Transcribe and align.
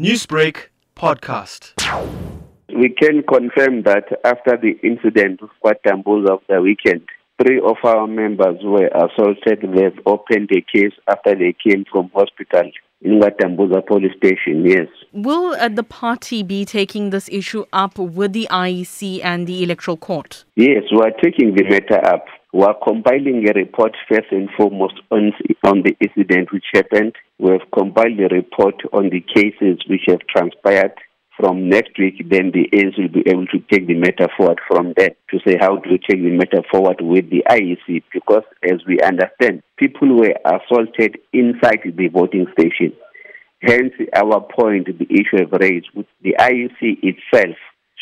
Newsbreak 0.00 0.68
podcast. 0.94 1.74
We 2.68 2.90
can 2.90 3.24
confirm 3.24 3.82
that 3.82 4.04
after 4.24 4.56
the 4.56 4.78
incident 4.80 5.40
of 5.42 5.48
Kwatambuza 5.60 6.30
of 6.30 6.40
the 6.48 6.62
weekend, 6.62 7.02
three 7.42 7.58
of 7.58 7.78
our 7.82 8.06
members 8.06 8.58
were 8.62 8.86
assaulted. 8.94 9.58
They've 9.74 9.98
opened 10.06 10.50
a 10.52 10.60
case 10.72 10.92
after 11.08 11.34
they 11.34 11.52
came 11.52 11.84
from 11.90 12.12
hospital 12.14 12.70
in 13.02 13.18
Kwatambuza 13.18 13.84
police 13.84 14.12
station, 14.16 14.64
yes. 14.64 14.86
Will 15.12 15.54
uh, 15.54 15.68
the 15.68 15.82
party 15.82 16.44
be 16.44 16.64
taking 16.64 17.10
this 17.10 17.28
issue 17.28 17.64
up 17.72 17.98
with 17.98 18.32
the 18.32 18.46
IEC 18.52 19.24
and 19.24 19.48
the 19.48 19.64
Electoral 19.64 19.96
Court? 19.96 20.44
Yes, 20.54 20.84
we 20.92 21.00
are 21.00 21.12
taking 21.20 21.56
the 21.56 21.64
matter 21.64 22.04
up. 22.06 22.24
We 22.52 22.62
are 22.62 22.76
compiling 22.82 23.44
a 23.46 23.52
report 23.52 23.94
first 24.08 24.28
and 24.30 24.48
foremost 24.56 24.94
on, 25.10 25.32
on 25.64 25.82
the 25.82 25.94
incident 26.00 26.50
which 26.50 26.64
happened. 26.72 27.14
We 27.38 27.50
have 27.50 27.70
compiled 27.70 28.18
a 28.18 28.34
report 28.34 28.76
on 28.90 29.10
the 29.10 29.20
cases 29.20 29.84
which 29.86 30.02
have 30.08 30.20
transpired. 30.34 30.92
From 31.36 31.68
next 31.68 31.96
week, 31.98 32.14
then 32.28 32.50
the 32.50 32.66
ANC 32.74 32.98
will 32.98 33.22
be 33.22 33.30
able 33.30 33.46
to 33.48 33.60
take 33.70 33.86
the 33.86 33.94
matter 33.94 34.26
forward 34.36 34.58
from 34.66 34.92
there 34.96 35.14
to 35.30 35.38
say 35.46 35.56
how 35.60 35.76
do 35.76 35.90
we 35.90 35.98
take 35.98 36.20
the 36.20 36.36
matter 36.36 36.64
forward 36.68 37.00
with 37.00 37.30
the 37.30 37.44
IEC 37.48 38.02
because 38.12 38.42
as 38.64 38.80
we 38.88 38.98
understand, 39.00 39.62
people 39.76 40.16
were 40.16 40.34
assaulted 40.44 41.16
inside 41.32 41.80
the 41.84 42.08
voting 42.08 42.46
station. 42.58 42.92
Hence, 43.60 43.92
our 44.16 44.40
point, 44.40 44.88
the 44.98 45.06
issue 45.10 45.44
of 45.44 45.52
raised, 45.60 45.86
the 46.22 46.34
IEC 46.40 46.98
itself 47.04 47.56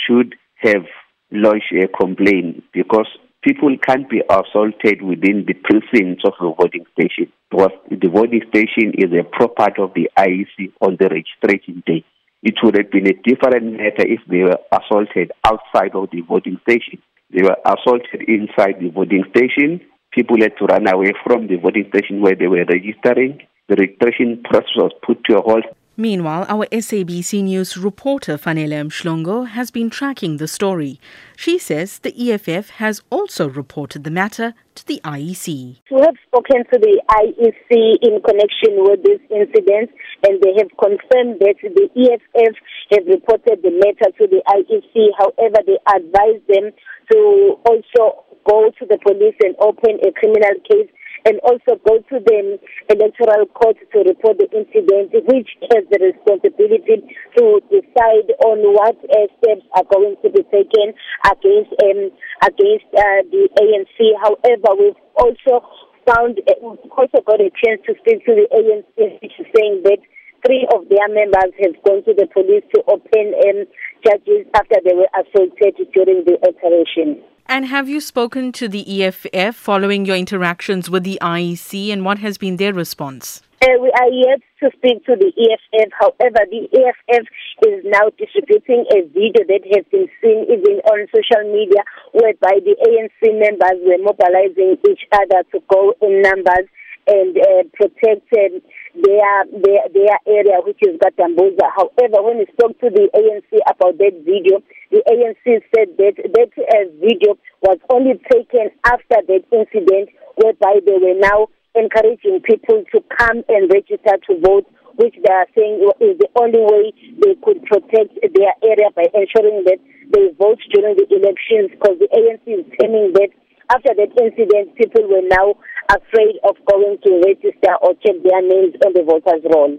should 0.06 0.34
have 0.62 0.86
lodged 1.30 1.74
a 1.74 1.88
complaint 1.88 2.64
because 2.72 3.08
people 3.46 3.70
can't 3.78 4.10
be 4.10 4.20
assaulted 4.28 5.02
within 5.02 5.46
the 5.46 5.54
precincts 5.54 6.24
of 6.26 6.34
the 6.40 6.52
voting 6.58 6.84
station 6.98 7.30
because 7.48 7.70
the 7.88 8.10
voting 8.10 8.42
station 8.48 8.90
is 8.98 9.14
a 9.14 9.22
property 9.22 9.80
of 9.80 9.94
the 9.94 10.10
IEC 10.18 10.72
on 10.80 10.96
the 10.98 11.06
registration 11.06 11.80
day. 11.86 12.04
It 12.42 12.54
would 12.64 12.76
have 12.76 12.90
been 12.90 13.06
a 13.06 13.14
different 13.22 13.78
matter 13.78 14.02
if 14.02 14.18
they 14.26 14.42
were 14.42 14.58
assaulted 14.74 15.30
outside 15.44 15.94
of 15.94 16.10
the 16.10 16.22
voting 16.22 16.58
station. 16.62 16.98
They 17.30 17.42
were 17.42 17.56
assaulted 17.64 18.26
inside 18.26 18.82
the 18.82 18.90
voting 18.90 19.22
station. 19.30 19.80
People 20.10 20.38
had 20.42 20.58
to 20.58 20.66
run 20.66 20.92
away 20.92 21.12
from 21.22 21.46
the 21.46 21.56
voting 21.56 21.86
station 21.94 22.22
where 22.22 22.34
they 22.34 22.48
were 22.48 22.66
registering. 22.66 23.46
The 23.68 23.76
registration 23.76 24.42
process 24.42 24.74
was 24.74 24.92
put 25.06 25.22
to 25.30 25.38
a 25.38 25.42
halt. 25.42 25.64
Meanwhile, 25.98 26.44
our 26.50 26.66
SABC 26.66 27.42
News 27.42 27.78
reporter 27.78 28.36
Fanele 28.36 28.84
Mhlongo 28.84 29.48
has 29.48 29.70
been 29.70 29.88
tracking 29.88 30.36
the 30.36 30.46
story. 30.46 31.00
She 31.36 31.58
says 31.58 32.00
the 32.00 32.12
EFF 32.12 32.68
has 32.76 33.00
also 33.08 33.48
reported 33.48 34.04
the 34.04 34.10
matter 34.10 34.52
to 34.74 34.86
the 34.86 35.00
IEC. 35.04 35.80
We 35.90 36.00
have 36.02 36.16
spoken 36.28 36.64
to 36.70 36.78
the 36.78 37.00
IEC 37.08 37.96
in 38.04 38.20
connection 38.20 38.84
with 38.84 39.02
this 39.04 39.20
incident 39.32 39.88
and 40.28 40.36
they 40.44 40.52
have 40.60 40.68
confirmed 40.76 41.40
that 41.40 41.56
the 41.64 41.88
EFF 41.96 42.54
have 42.92 43.06
reported 43.06 43.64
the 43.64 43.72
matter 43.72 44.12
to 44.20 44.26
the 44.28 44.42
IEC. 44.52 45.16
However, 45.16 45.64
they 45.64 45.80
advised 45.96 46.44
them 46.46 46.76
to 47.10 47.56
also 47.64 48.26
go 48.44 48.70
to 48.78 48.84
the 48.84 48.98
police 49.00 49.34
and 49.40 49.56
open 49.60 49.96
a 50.04 50.12
criminal 50.12 50.60
case 50.68 50.92
and 51.26 51.42
also 51.42 51.74
go 51.82 51.98
to 52.06 52.16
the 52.22 52.58
electoral 52.86 53.50
court 53.50 53.74
to 53.90 53.98
report 54.06 54.38
the 54.38 54.46
incident, 54.54 55.10
which 55.26 55.50
has 55.74 55.82
the 55.90 55.98
responsibility 55.98 57.02
to 57.34 57.58
decide 57.66 58.30
on 58.46 58.62
what 58.70 58.94
uh, 59.10 59.26
steps 59.42 59.66
are 59.74 59.86
going 59.90 60.14
to 60.22 60.30
be 60.30 60.46
taken 60.54 60.94
against 61.26 61.74
um, 61.82 62.14
against 62.46 62.86
uh, 62.94 63.26
the 63.34 63.50
ANC. 63.58 63.98
However, 64.22 64.70
we've 64.78 65.02
also 65.18 65.66
found 66.06 66.38
uh, 66.46 66.54
we've 66.62 66.94
also 66.94 67.18
got 67.26 67.42
a 67.42 67.50
chance 67.58 67.82
to 67.90 67.98
speak 67.98 68.22
to 68.22 68.32
the 68.38 68.46
ANC, 68.54 69.18
which 69.18 69.34
is 69.42 69.50
saying 69.50 69.82
that 69.82 69.98
three 70.46 70.62
of 70.70 70.86
their 70.86 71.10
members 71.10 71.50
have 71.58 71.74
gone 71.82 72.06
to 72.06 72.14
the 72.14 72.30
police 72.30 72.62
to 72.70 72.86
open 72.86 73.34
um, 73.50 73.66
charges 74.06 74.46
after 74.54 74.78
they 74.86 74.94
were 74.94 75.10
assaulted 75.10 75.74
during 75.90 76.22
the 76.22 76.38
operation. 76.46 77.18
And 77.48 77.66
have 77.66 77.88
you 77.88 78.00
spoken 78.00 78.50
to 78.52 78.66
the 78.66 78.82
EFF 79.04 79.54
following 79.54 80.04
your 80.04 80.16
interactions 80.16 80.90
with 80.90 81.04
the 81.04 81.18
IEC 81.22 81.92
and 81.92 82.04
what 82.04 82.18
has 82.18 82.38
been 82.38 82.56
their 82.56 82.72
response? 82.72 83.40
Uh, 83.62 83.78
we 83.80 83.90
are 83.94 84.10
yet 84.10 84.40
to 84.60 84.70
speak 84.76 85.06
to 85.06 85.14
the 85.14 85.30
EFF. 85.30 85.90
However, 85.94 86.42
the 86.50 86.66
EFF 86.74 87.24
is 87.66 87.84
now 87.84 88.10
distributing 88.18 88.84
a 88.90 89.06
video 89.14 89.46
that 89.46 89.62
has 89.74 89.84
been 89.92 90.08
seen 90.20 90.44
even 90.50 90.82
on 90.90 91.06
social 91.14 91.46
media 91.54 91.86
whereby 92.12 92.58
the 92.66 92.74
ANC 92.82 93.30
members 93.30 93.78
were 93.86 94.02
mobilizing 94.02 94.76
each 94.90 95.06
other 95.12 95.46
to 95.52 95.62
go 95.70 95.94
in 96.02 96.22
numbers 96.22 96.66
and 97.06 97.38
uh, 97.38 97.62
protect 97.72 98.26
um, 98.34 98.60
their, 99.02 99.44
their 99.52 99.84
their 99.92 100.16
area, 100.26 100.60
which 100.64 100.80
is 100.80 100.96
Kwatambuza. 100.96 101.68
However, 101.74 102.22
when 102.22 102.38
we 102.38 102.46
spoke 102.52 102.78
to 102.80 102.88
the 102.90 103.08
ANC 103.12 103.50
about 103.68 103.98
that 103.98 104.16
video, 104.24 104.62
the 104.90 105.02
ANC 105.04 105.44
said 105.74 105.96
that 105.98 106.16
that 106.16 106.50
uh, 106.56 106.88
video 107.00 107.36
was 107.62 107.78
only 107.90 108.16
taken 108.30 108.70
after 108.84 109.20
that 109.26 109.44
incident, 109.52 110.08
whereby 110.36 110.80
they 110.84 110.96
were 110.96 111.18
now 111.18 111.48
encouraging 111.74 112.40
people 112.40 112.84
to 112.92 113.04
come 113.18 113.44
and 113.48 113.68
register 113.68 114.16
to 114.26 114.40
vote, 114.40 114.64
which 114.96 115.14
they 115.20 115.32
are 115.32 115.48
saying 115.54 115.84
is 116.00 116.16
the 116.16 116.28
only 116.40 116.64
way 116.64 116.92
they 117.20 117.36
could 117.44 117.60
protect 117.68 118.16
their 118.16 118.54
area 118.64 118.88
by 118.96 119.04
ensuring 119.12 119.64
that 119.68 119.78
they 120.12 120.32
vote 120.40 120.60
during 120.72 120.96
the 120.96 121.06
elections, 121.12 121.68
because 121.76 122.00
the 122.00 122.08
ANC 122.16 122.44
is 122.48 122.64
claiming 122.80 123.12
that 123.12 123.28
after 123.68 123.92
that 123.94 124.14
incident, 124.14 124.74
people 124.76 125.02
were 125.10 125.26
now 125.26 125.58
afraid 125.90 126.36
of 126.44 126.56
going 126.70 126.98
to 127.04 127.22
register 127.24 127.74
or 127.82 127.94
check 128.04 128.16
their 128.24 128.42
names 128.42 128.74
on 128.84 128.92
the 128.94 129.02
voters' 129.02 129.44
roll. 129.52 129.78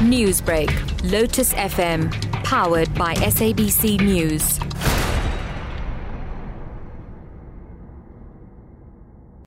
Newsbreak, 0.00 0.70
Lotus 1.10 1.54
FM, 1.54 2.12
powered 2.44 2.92
by 2.94 3.14
SABC 3.14 4.00
News. 4.00 4.58